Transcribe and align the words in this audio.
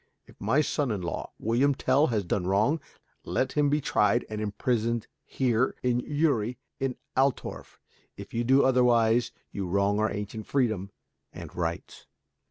If 0.25 0.41
my 0.41 0.61
son 0.61 0.89
in 0.89 1.03
law, 1.03 1.31
William 1.37 1.75
Tell, 1.75 2.07
has 2.07 2.25
done 2.25 2.47
wrong, 2.47 2.79
let 3.23 3.51
him 3.51 3.69
be 3.69 3.79
tried 3.79 4.25
and 4.31 4.41
imprisoned 4.41 5.05
here, 5.27 5.75
in 5.83 5.99
Uri, 5.99 6.57
in 6.79 6.95
Altorf. 7.15 7.79
If 8.17 8.33
you 8.33 8.43
do 8.43 8.63
otherwise 8.63 9.31
you 9.51 9.67
wrong 9.67 9.99
our 9.99 10.09
ancient 10.11 10.47
freedom 10.47 10.89
and 11.31 11.55
rights." 11.55 12.07